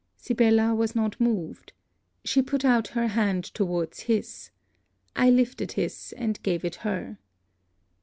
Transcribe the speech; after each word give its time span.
Sibella 0.17 0.73
was 0.73 0.95
not 0.95 1.19
moved. 1.21 1.73
She 2.25 2.41
put 2.41 2.65
out 2.65 2.87
her 2.87 3.09
hand 3.09 3.43
towards 3.53 3.99
his; 3.99 4.49
I 5.15 5.29
lifted 5.29 5.73
his, 5.73 6.11
and 6.17 6.41
gave 6.41 6.65
it 6.65 6.77
her. 6.77 7.19